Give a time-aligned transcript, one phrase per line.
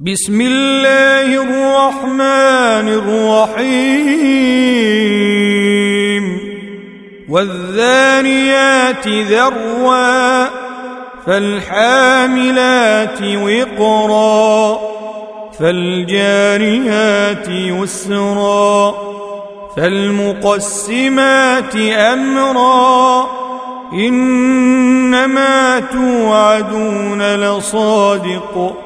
[0.00, 4.26] بسم الله الرحمن الرحيم.
[7.28, 10.46] والذاريات ذروا
[11.26, 14.78] فالحاملات وقرا
[15.60, 18.94] فالجاريات يسرا
[19.76, 23.26] فالمقسمات أمرا
[23.92, 28.85] إنما توعدون لصادق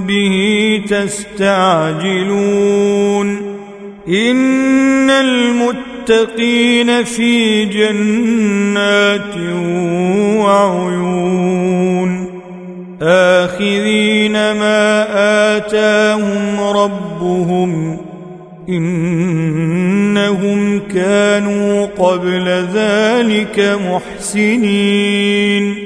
[0.00, 2.36] به تستعجلون
[4.08, 9.36] إن المتقين في جنات
[10.44, 12.26] وعيون
[13.02, 15.06] آخذين ما
[15.56, 17.96] آتاهم ربهم
[18.68, 25.85] إنهم كانوا قبل ذلك محسنين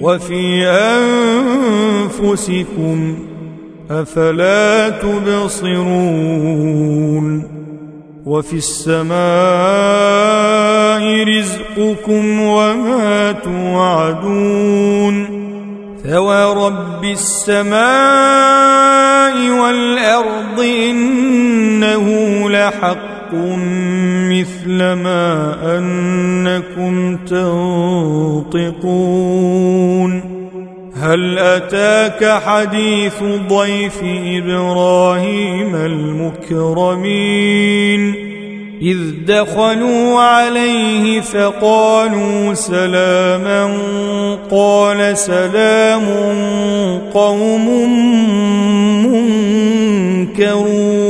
[0.00, 0.66] وفي
[2.08, 3.18] أنفسكم
[3.90, 6.30] أفلا تبصرون
[8.26, 9.20] وفي السماء
[11.24, 14.60] رزقكم وما توعدون
[16.04, 17.80] فورب السماء
[19.60, 22.06] والأرض إنه
[22.50, 23.09] لحق
[24.30, 28.80] مثل ما أنكم تنطقون.
[30.96, 37.10] هل أتاك حديث ضيف إبراهيم المكرمين؟
[38.82, 43.76] إذ دخلوا عليه فقالوا سلاما
[44.50, 46.04] قال سلام
[47.14, 47.68] قوم
[49.06, 51.09] منكرون.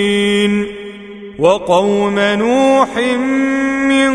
[1.41, 2.97] وقوم نوح
[3.87, 4.13] من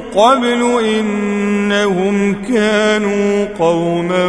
[0.00, 4.28] قبل إنهم كانوا قوما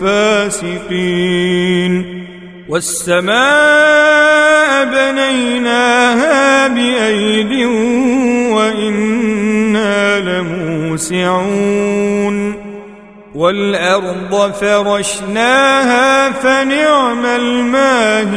[0.00, 1.94] فاسقين.
[2.68, 3.36] والسماء
[4.84, 7.66] بنيناها بأيد
[8.52, 11.56] وإنا لموسعون.
[13.34, 18.36] والأرض فرشناها فنعم الماهدون.